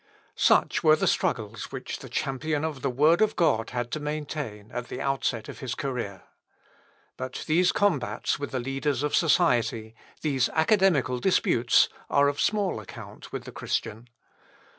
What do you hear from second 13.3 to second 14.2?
with the Christian.